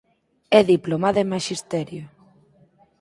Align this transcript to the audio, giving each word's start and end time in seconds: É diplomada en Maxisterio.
É 0.59 0.61
diplomada 0.73 1.19
en 1.23 1.31
Maxisterio. 1.33 2.03